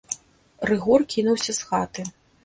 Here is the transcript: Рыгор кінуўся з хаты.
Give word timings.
Рыгор 0.69 1.03
кінуўся 1.13 1.51
з 1.57 1.67
хаты. 1.73 2.07